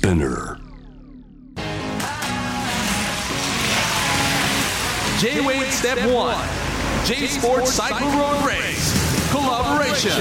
[0.00, 0.56] Spinner
[5.18, 8.94] J-Wave Step 1 J Sports Cycle Road Race
[9.30, 10.16] Collaboration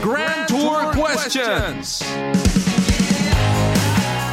[0.00, 2.02] Grand Tour Questions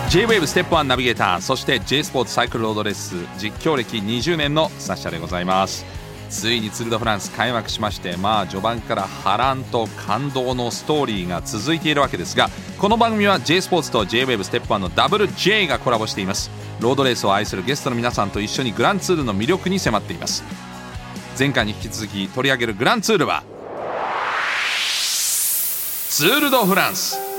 [0.10, 6.01] J-Wave ステップ1ナビゲーターそして J スポーツサイクルロードレース実況歴20年のサッシャでございます
[6.32, 12.50] ついにツール・ド・フランス開幕しましてまあ序盤から波乱と感動のストーリーが続いているわけですが
[12.82, 16.50] この番組は J スポーツと JWAVE ステップ1のダブル J がコラボしています。
[16.80, 20.44] ロードレースを愛するゲストの皆さんと一緒にグランツールの魅力に迫っています。
[21.38, 23.44] 前回に引き続き取り上げるグランツールは
[26.10, 27.31] ツール・ド・フランス。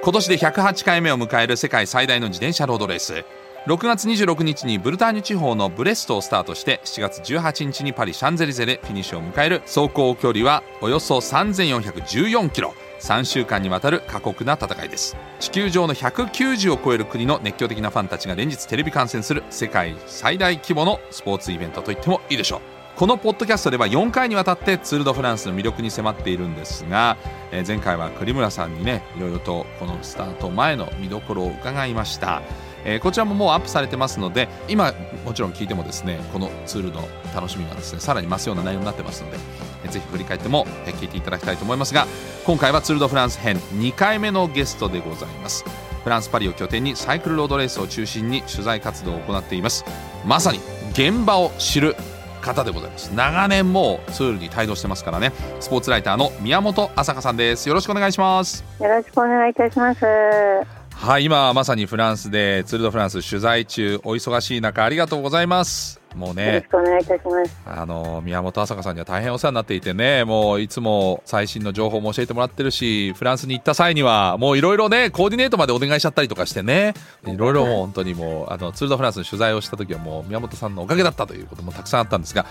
[0.00, 3.24] 今年で108回目を迎える世界最大の自転車ロードレース。
[3.66, 9.60] 6月26日にブルターニュ地方のブレストをスタートして7月18日にパリ・シャンゼリゼでフィニッシュを迎える。
[9.66, 12.74] 走行距離はおよそ3414キロ。
[13.00, 15.16] 3週間にわたる過酷な戦いです。
[15.40, 22.77] 地球上の190を超える国の熱狂的なファンたちが連日テレビ観戦する世界最大規模のスポーツイベントと言ってもいいでしょう。
[22.98, 27.16] このポッドキャストでは4回にわたってツール・ド・フランスの魅力に迫っているんですが、
[27.52, 32.42] えー前回は栗村さんにねいろいろとこのスタート前の見どころを伺いました、
[32.84, 34.92] えーこちらももうアップされてますので今
[35.24, 39.38] もちろん聞いてもですねこのツールの楽しみがですねさらに増すような内容になってますので、
[39.84, 42.08] えーぜひ振り返っても、えー聞いていただきたいと思いますが
[42.46, 45.64] 今回はツール・ド・フランス編2回目のゲストでございます。
[46.02, 49.84] フランス・パリを拠点にサイクルロードレースを中心に取材活動を行っています。
[50.24, 50.58] まさに
[50.92, 51.94] 現場を知る
[52.40, 53.10] 方でございます。
[53.14, 55.32] 長年もうツールに帯同してますからね。
[55.60, 57.68] スポーツライターの宮本朝香さんです。
[57.68, 58.64] よろしくお願いします。
[58.80, 60.77] よろしくお願いいたします。
[61.00, 67.56] はい今まさにフランスでツール・ド・フランス取材中お忙しい中ありがとうございますもうよろねしくお願いいたします。
[67.64, 76.94] あの宮本麻香さんには大変お世話になっていてねもういつも最新の情報も教えてもらってるしフランスに行った際にはもういろいろねコーディネートまでお願いしちゃったりとかしてね
[77.26, 82.44] いろいろもう本当にもうあのツール・ド・フランスの取材をした時はもう宮本さんのおかげだったということもたくさんあったんですが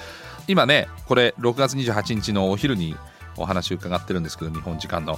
[0.47, 2.95] 今ねこれ6月28日のお昼に
[3.35, 5.17] お話伺ってるんですけど日本時間の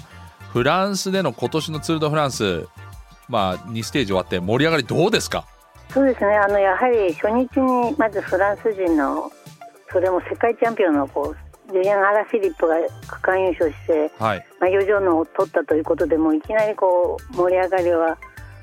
[0.52, 2.68] フランスでの今年のツール・ド・フランス
[3.30, 5.46] まあ2ステージ終わって盛り上がりどうですか？
[5.94, 6.36] そうですね。
[6.36, 9.32] あのやはり初日にまずフランス人の
[9.92, 12.76] それも世界チャンピオンのこうジュリアン・アラ・フィリップが
[13.08, 14.46] 区間優勝してはい。
[14.60, 18.18] マイオジョーノを取ったということでもういきなりこう盛り上がりは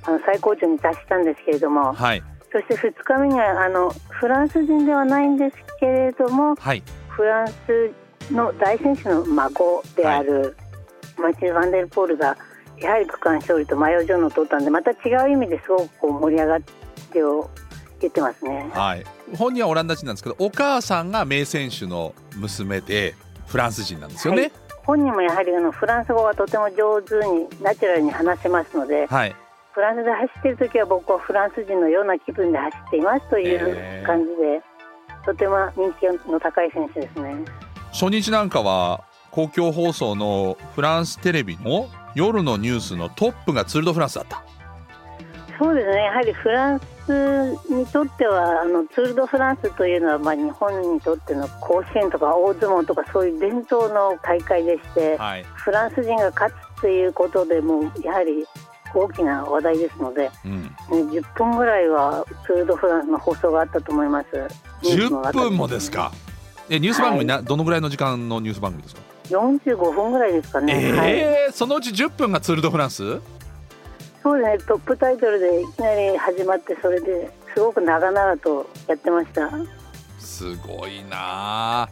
[0.04, 2.22] あの最高潮に達したんですけれども、はい。
[2.52, 6.82] そして2日目にはあのフランス人ではないんですけれどもはい。
[7.08, 7.52] フランス
[8.32, 10.56] の大選手の孫である、
[11.18, 12.36] マチュー・バンデルポールが
[12.78, 16.60] やはり区間勝利とマヨジョンを取ったんでまた違う意味ですごくこう盛り上がっ
[17.12, 17.50] てを
[18.00, 18.70] 出てますね。
[18.74, 19.04] はい、
[19.36, 23.14] 本人はオランダ人なんですけどお母さんが名選手の娘で
[23.46, 24.52] フランス人なんですよね。
[24.84, 29.34] 本人もやはりあのフランス語がとても上手にナチュラルに話せますのではい、
[29.72, 34.62] フランスで走っている時は僕はフランス人のような気分で走っていますという感じで、
[35.24, 37.34] とても人気の高い選手ですね。
[37.92, 44.42] 初日なんかは公共放送のフランステレビの夜のニュースのトップがツール・ド・フランスだった。
[45.58, 58.44] そうですねやはりフランスにとってはあのツール・ド・フランスというのは、まあ、日本にとっての甲子園とか大相撲とかそういう伝統の大会でして、はい、フランス人が勝つということでもやはり
[58.94, 64.26] 大きな話題ですので、うん、ね10分ぐらいはツール・ド・フランスの放送があったと思います。
[64.82, 66.12] ニュースの10中で分もですか？
[66.68, 69.00] えニュース番組な、どのぐらいの時間のニュース番組ですか？
[69.28, 70.92] 45分ぐらいですかね。
[70.92, 73.20] はいえー、そのうち10分がツール・ド・フランス？
[74.22, 79.50] そうですねトップタイトルでいきなり始まってそれですごく長々とやってました。
[80.18, 81.88] すごいなあ。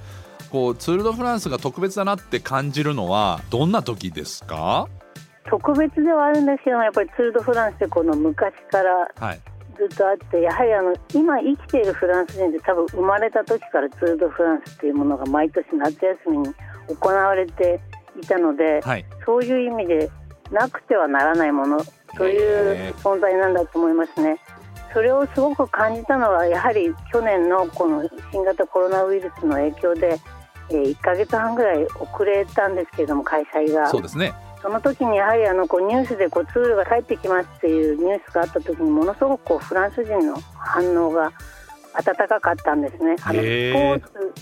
[0.50, 4.89] こうツール・ド・フランスが特別だなって感じるのはどんな時ですか？
[5.47, 9.41] 特別ではあるんですけどもやっぱりツール・ド・フランスってこの昔からはい。
[9.77, 16.55] ずっとあってやはりあの今生きているフランス人って多分生まれた時からツール・ド・フランスっていうものが毎年夏休みに
[16.89, 17.81] 行われて
[18.21, 19.05] いたので、はい。
[19.25, 20.11] そういう意味で
[20.51, 21.81] なくてはならないもの
[22.17, 22.37] とい
[22.91, 24.39] う存在なんだと思いますね。
[24.93, 30.21] それをすごく感じたのはやはり去年のこの新型コロナウイルスの影響で、
[30.71, 33.89] えー1ヶ月半ぐらい遅れたんですけれども開催が。
[33.89, 34.33] そうですね。
[34.63, 41.31] その時にやはりあのこうニュースでこうツールが帰ってきますっていうニュースがあった時にものすごくこうフランス人の反応が
[41.93, 43.17] 温かかったんですね。
[43.23, 44.33] あのスポーツ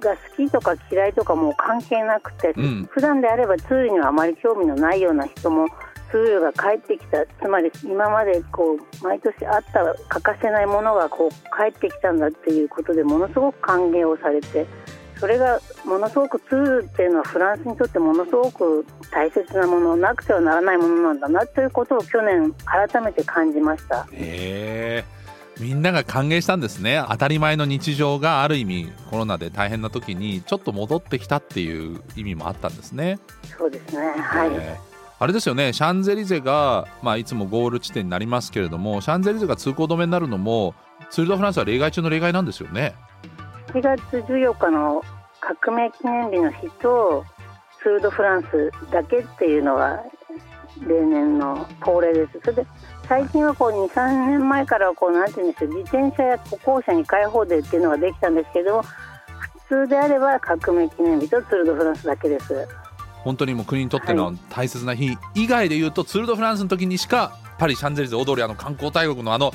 [0.00, 2.88] が好きとか嫌いとかもう関係なくて、うん。
[2.90, 5.68] 普段であればツールにはあまり興味のないような人も
[6.10, 7.24] ツールが帰ってきた。
[7.26, 14.66] つまり今までこう毎年あった欠かせないものがこう帰ってきたんだっていうことでものすごく歓迎をされて
[15.20, 24.04] それがものすごくツールっていうのはフランスにとってものすごく大切なものなくてはならないものなんだなということを去年改めて感じました。
[24.04, 24.59] へえ
[25.60, 27.04] みんなが歓迎したんですね。
[27.08, 33.18] 当たり前の日常がある意味コロナで大変な時にちょっと戻ってきたっていう意味もあったんですね。
[33.58, 34.08] そうですね。
[34.16, 34.50] はい、
[35.18, 35.74] あれですよね。
[35.74, 40.74] シャンゼリゼが、まあ、いつもゴール地点になりますけれどもシャンゼリゼが通行止めになるのも
[41.10, 42.94] ツール・ド・フランスは例外中の例外なんですよね。
[43.68, 45.02] 7月14日の
[45.40, 47.24] 革命記念日の日と
[47.82, 50.02] ツール・ド・フランスだけっていうのが
[50.86, 52.40] 例年の恒例です。
[52.42, 52.66] それで
[53.10, 58.82] 最近はこう2、3年前からこうなんていうんでしょう自転車や歩行者に開放デーっていうのができたんですけども
[59.68, 62.68] 普通であれば革命記念日とツール・ド・フランスだけです。
[63.24, 69.52] 本当にもう国にとっての大切な日以外でいうと、はい、ツール・ド・フランスの時にしかパリ・シャンゼリゼ踊るあの観光大国のあの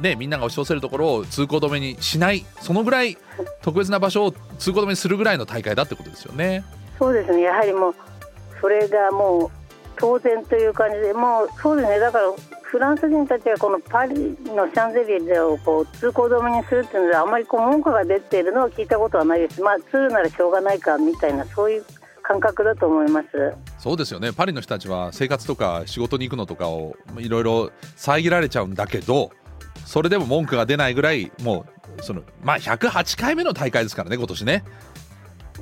[0.00, 3.18] ね、みんなが押し寄せるところを通行止めにしないそのぐらい
[3.62, 6.64] 特別な場所を通行止めにするぐらいの大会だってことですよね。
[6.98, 7.94] そうですねやはりもう
[8.60, 9.50] それがもう
[9.96, 12.24] 当然という感じでもうそうですねだから
[12.70, 19.62] フランス人たちがこのパリのシャンゼリゼをこう通行止めにするっていうのであまりこう文句が出ているのを聞いたことはないです。
[19.62, 21.84] まあツールならしょうがないかみたいなそういう
[22.22, 23.28] 感覚だと思います。
[23.78, 24.34] そうですよね。
[24.34, 29.30] パリの人たちは生活とか仕事に行くのとかをいろいろ遮られちゃうんだけど
[29.86, 31.64] それでも文句が出ないぐらいも
[31.98, 34.64] うそのまあ108回目の大会ですからね今年ね。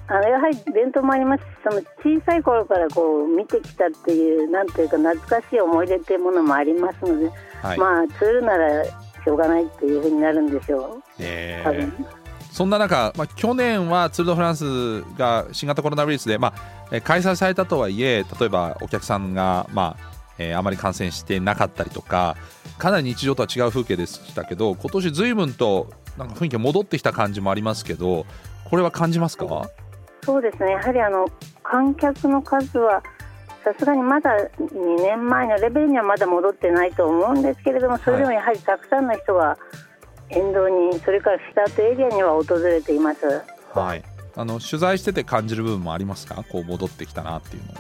[0.09, 1.43] あのやはり伝統もあります。
[1.43, 1.83] しその
[2.19, 7.31] 小さい頃からこう見てきたっていうなんていうか懐かしい思い出っていうものもありますので、
[7.63, 11.03] はい、まあツールならしょうがないっていうふうになるんでしょう。
[11.19, 11.93] えー、
[12.53, 16.55] そんな中、まあ、去年はツール・ド・フランスが新型コロナウイルスで、ま
[16.93, 22.37] あ、開催されたとはいえ例えばお客さんが、まあえー、あまり感染してなかったりとか
[22.79, 28.27] かなり日常とは違う風景でしたけど今年随分となんか雰囲気が戻ってきた感じもありますけど
[28.65, 29.69] これは感じますか？
[30.27, 30.73] そうですね。
[30.73, 31.27] やはりあの
[31.63, 33.03] 観客の数は
[33.65, 39.57] さすがにまだ2年前のレベルにはまだ戻ってないと思うんですけれどもそれでもやはりたくさんの人が
[40.31, 43.21] 沿道にそれからスタートエリアには訪れています。
[43.73, 44.03] はい。
[44.35, 46.45] あの取材してて感じる部分もありますか？
[46.51, 47.75] こう戻ってきたなっていうの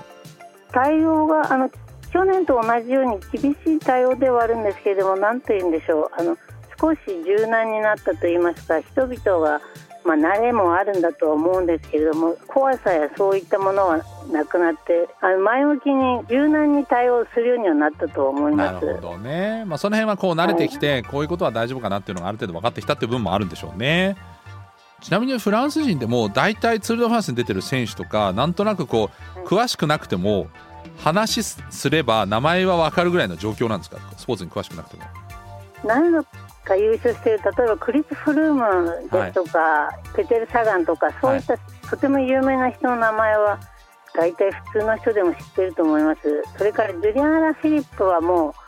[0.72, 1.69] 対応があの
[2.12, 6.10] 去年と同じように厳しい対応ではあるんですけれども何と言うんでしょう。
[6.19, 6.37] あの
[6.81, 9.60] 少し柔軟になったといいますか人々が、
[10.06, 14.00] まあ、慣れもあるんだとは思うんですけれども怖さやそういったものは
[14.30, 18.86] なくなってあの前向きに柔軟に対応するようにはなったと思います。
[18.86, 24.16] なるほどね、まあ、その辺はこう慣れてきて、はい、こういうことは大丈夫かなっていうのがある程度分かってきたっていう部分もあるんでしょうね。
[25.00, 30.48] ちなみにフランス人でも大体ツール・ド・フランスに出てる選手とかなんとなくこう詳しくなくても
[30.98, 33.98] 話すれば名前は分かるぐらいの状況なんですか？
[34.16, 35.04] スポーツに詳しくなくても。
[36.66, 41.56] か優勝している例えばクリス・フルームですとか、はい、ペテル・サガンとかそういった、
[41.88, 43.58] とても有名な人の名前は
[44.14, 46.20] 大体普通の人でも知ってると思います。
[46.58, 48.65] それからジュリアン・ラ・フィリップはもう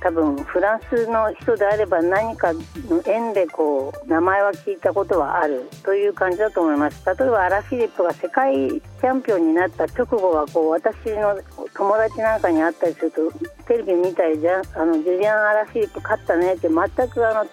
[0.00, 2.62] 多分フランスの人であれば何かの
[3.04, 11.38] 縁でこう名前は聞いたことはあるという感じだと思います例えばアラ・フィリップが世界チャンピオンになった直後はこう私の
[11.74, 13.32] 友達なんかに会ったりすると
[13.66, 17.50] テレビ見たりじゃあのジュリアン・アラ・フィリップ勝ったねって全くあの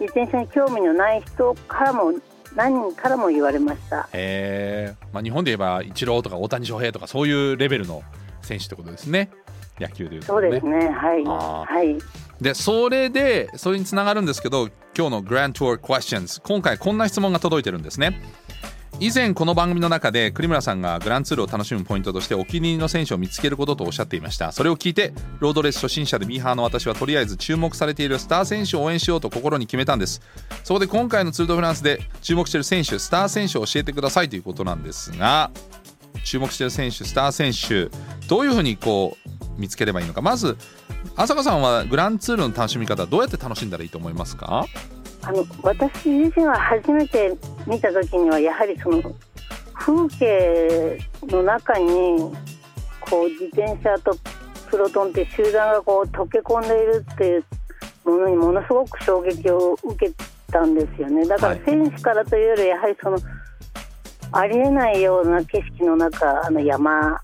[0.00, 2.12] 自転車に興味のない人からも
[2.54, 8.02] 何人からも言われましたへえ、まあ、日本で言えばイチローとか大谷翔平とかそういうレベルの
[8.42, 9.30] 選手ってことですね。
[9.78, 10.88] 野球でいうと、ね、そうですね。
[10.88, 11.24] はい。
[11.24, 11.98] はい。
[12.40, 18.20] でそれでそれにつながるんですけど今日のグラント Tour Questions 今回こんな質問が届いてるんですね。
[18.98, 24.52] 以前この番組の中で栗村さんがグランツールを楽しむポイントとしてお気に入りの選手を見つけることとおっしゃっていました。
[24.52, 30.22] それを聞いてロードレース初心者でミーハーの私はとりあえず注目されているスター選手を応援しようと心に決めたんです。
[30.64, 35.50] そこで今回のツール・ド・フランスで注目している選手スター選手を教えてくださいということなんですが
[36.24, 37.94] 注目している選手スター選手
[38.28, 40.22] どういうふうにこう見つければいいのか。
[40.22, 40.56] まず
[41.16, 44.66] 浅香さんはグランツールの楽しみ方どうやって楽しんだらいいと思いますか？
[45.22, 47.36] あの私自身は初めて
[47.66, 49.02] 見た時にはやはりその
[49.74, 52.18] 風景の中に
[53.00, 54.16] こう自転車と
[54.70, 57.44] プロトンって集団がこう溶け込んでいるっていう
[58.04, 60.12] ものにものすごく衝撃を受け
[60.52, 61.26] たんですよね。
[61.26, 63.18] だから選手からというよりやはりその
[64.32, 67.20] ありえないような景色の中あの山、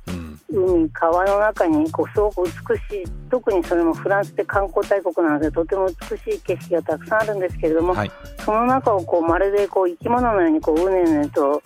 [0.53, 8.11] 海川の中にこうすごく美しい特にそれもフランスって観光大国なのでとても美しい景色がたくさんあるんですけれども、はい、
[8.45, 11.63] その中をこうまるでこう生き物のようにこううねうねと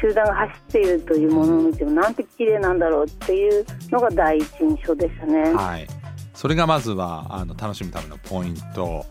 [0.00, 5.54] 集団が走っているというものを見てもなんて綺麗なんだろうっていうのが第一印象でしたね。
[5.54, 5.86] はい、
[6.34, 9.04] それがまずはあの楽しむためのポイント。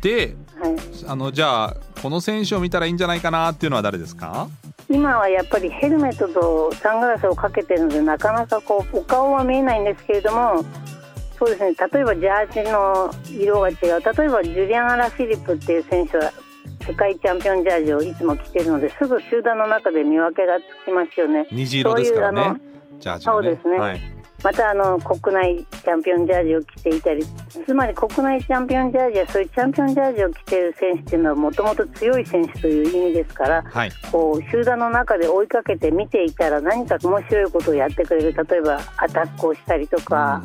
[0.00, 0.76] で、はい、
[1.08, 4.48] あのじゃあこの選手を見たらいいんじゃないかなっていうのは誰ですか？
[4.88, 10.64] 今はやっぱりヘルメットとサングラスをかけてるのでなかなかこうお顔は見えないんですけれども
[11.38, 16.32] そうですね例えばジャージの色が違う例えばジュリアン・アラ・フィリップっていう選手は
[16.86, 21.48] 世界チャンピオンジャージをいつも着てるのですぐ集団の中で見分けがつきますよね。
[21.50, 22.60] 虹色ですからね。
[23.00, 23.78] ジャージ、ね、そうですね。
[23.78, 24.15] はい
[24.46, 27.26] またあの国内チャンピオンジャージを着ていたり
[27.66, 40.44] つまり国内チャンピオンジャージやそういうチャンピオンジャージを着ている選手っていうのはもともと強い選手という意味ですから、はい、こう集団の中で追いかけて見ていたら何か面白いことをやってくれる例えばアタックをしたりとか、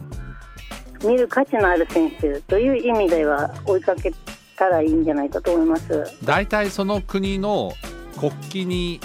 [1.03, 4.11] うん、見る価値のある選手という意味では追いかけ
[4.55, 6.03] たらいいんじゃないかと思います。
[6.25, 7.73] 大体その国の
[8.19, 8.99] 国旗に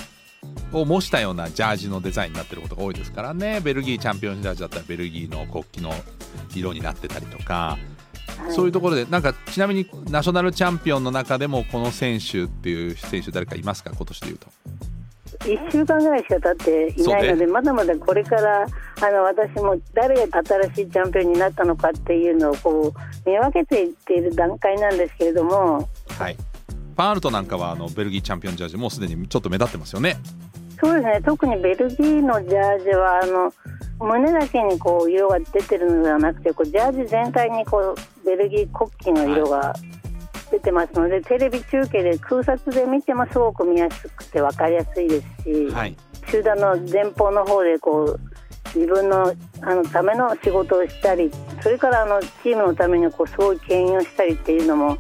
[0.77, 5.93] を模したようなジャージのデザインになってることが多いですからねベルギーチャンピオンジャージだったらベルギーの国旗の
[6.55, 7.79] 色になってたりとか、
[8.39, 13.91] はい、そういうところでなんかちなみにナショナルチャンピオンの中でもこの選手っていう選手誰かいますか？
[13.95, 14.47] 今年でいうと。
[15.41, 18.67] 1週間ぐらいしか経っていないのでまだまだこれからあ
[19.11, 25.89] の私も誰が新しいチャンピオンになったのかっていうのをこう見分けていっている段階なんですけれども。
[26.19, 26.37] はい
[26.97, 30.17] パールトなんかはあのベルギーチャンピオンジャージもうすでにちょっと目立ってますよね。
[30.79, 31.21] そうですね。
[31.25, 33.53] 特にベルギーのジャージはあの
[33.99, 39.75] 胸だけにこう色が出てるのではなくてこうジャージ全体にこうベルギー国旗の色が
[40.51, 45.97] 出てますので、はい、テレビ中継で空撮で見てもすごく見やすくて分かりやすいですし、はい、
[46.31, 48.21] 集団の前方の方でこう
[48.79, 51.31] 自分のあのための仕事をしたり
[51.63, 54.99] それからあのチームのためにこうすごい牽引をしたりっていうのも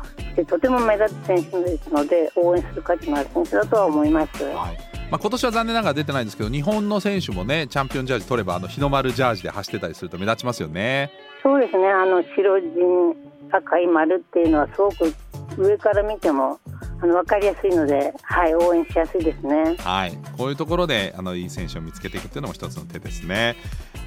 [0.49, 4.42] とても目立つ選手ですので応援する価値のある選手だとは思います。
[4.45, 11.12] はいまあ、今年は残念ながら出てないんですけど日本の選手もねチャンピオンジャージ取ればあの日の丸ジャージで走ってたりすると目立ちますよね。
[11.42, 12.66] そうですねあの白地
[13.52, 15.14] 赤い丸っていうのはすごく
[15.56, 16.58] 上から見ても
[17.00, 19.76] あの分かりやすいので、はい、応援しやすいですね。
[19.78, 23.56] はい、こういうところであのいい選手を見つけていくっていうのも一つの手ですね。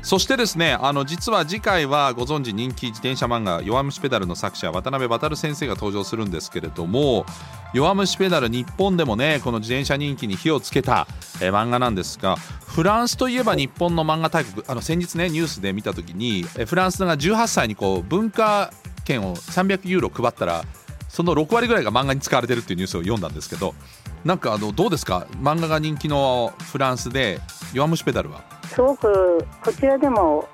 [0.01, 7.25] そしてですねあの実は次回はご存知人気自転車漫画「弱虫ペダル」の作者渡辺渡先生が登場するんですけれども
[7.73, 11.05] 「弱虫ペダル」日本でもねこの自転車人気に火をつけた、
[11.41, 18.71] えー、漫画なんですがフランスといえば日本の漫画大国あの先日ねニュースで見た時に、えー、フランスが18歳にこう文化
[19.03, 20.63] 券を300ユーロ配ったら
[21.09, 23.75] その6割ぐらいが漫画に使われてるっていうニュースを読んだんですけど
[24.23, 25.27] なんかあのどうですか？
[25.41, 27.41] 漫画が人気のフランスで
[27.73, 28.58] 「弱虫ペダル」は。
[28.69, 30.47] すごくこちらでも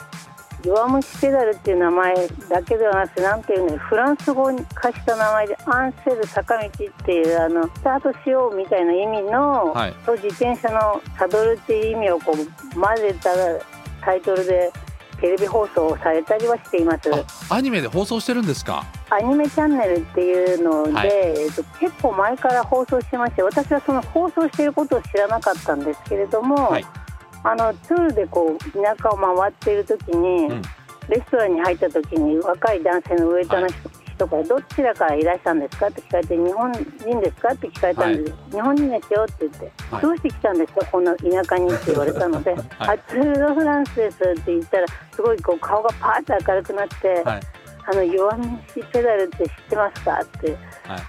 [0.63, 2.15] 弱虫ペダルっていう名前
[2.50, 6.72] だけではなくてなんていうのフランス語に化した名前でアンセル坂道っ
[7.05, 13.29] ていうあのスタートしようみたいな意味の、はい、と自転車のサドルっていう意味をこう混ぜた
[14.03, 14.72] タイトルで
[15.22, 17.10] テレビ放送されたりはしています。
[17.50, 18.84] アニメで放送してるんですか？
[19.12, 26.86] アニメチャンネルっていうので、はい、えっと、結構前から放送してまして私はその放送していることを知らなかったんですけれども、はい
[27.45, 30.61] あのツールでこう田舎を回っている時に、うん、
[31.09, 33.67] レストランに入った時に若い男性のウエイトの
[34.15, 47.23] 人から、どちらからいらしたんですかって聞かれて日本人ですかって聞かれたんです、はい、日本人ですよって言って、はい、どうして来たんですかこんな田舎にって言われたので、 はい、あツール・フランスですって言ったらすごいこう顔がパーッと明るくなって。
[47.87, 50.57] あの弱虫ペダルって知ってますかって、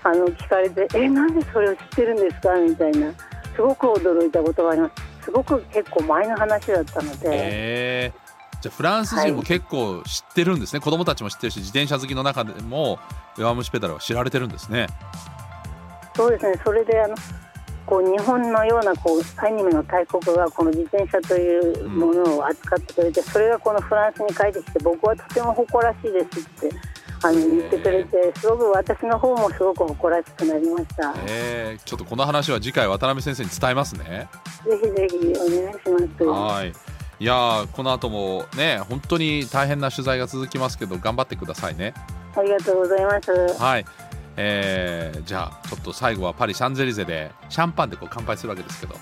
[0.03, 3.11] あの聞かれてえなんでそれを知ってるんですかみたいな
[3.55, 7.29] すごく驚いたことがありますすごく結構前の話だったので。
[7.33, 13.01] えー、じゃあフランス人も結構知ってるんですね、はい、子供たちも知ってるし自転車好きの中でも
[13.37, 14.87] 弱虫ペダルは知られてるんですね。
[16.15, 17.17] そうですねそれであの
[17.85, 26.71] こう日本のようなこうアニメの大国がこの自転車というものを扱ってくれて、うん、それがこのフランスに帰ってきて僕はとても誇らしいですって
[27.23, 34.29] あの言ってくれてすごく私の方もすごく誇らしくなりました、えー、ちょっとこの話は次回渡辺先生に伝えますね。
[34.65, 36.25] ぜひぜひお願いします。
[36.25, 36.73] はい。
[37.19, 41.95] いやこの後もね本当に大変な取材が続きますけど頑張ってくださいね。
[42.37, 43.63] ありがとうございます。
[43.63, 43.85] はい。
[44.37, 48.95] えー、じゃあちょっと最後はパリ・シャンゼリゼでシャンパンでこう乾杯するわけですけど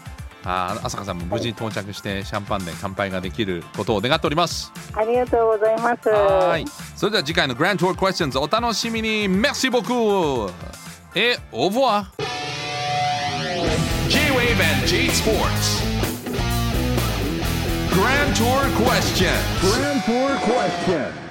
[0.44, 4.72] あ朝香さんも無事到着してシャンパンで乾杯ができることを願っております。
[4.92, 6.02] ありがとうございます。
[6.96, 9.28] それでは次回のグランドトークエスチョンズお楽しみに。
[9.28, 10.52] メッシボクー
[11.14, 12.12] えっおぼわ
[14.08, 15.82] J-WAVE and J-SPORTS
[17.90, 21.23] Grand Tour Questions Grand Tour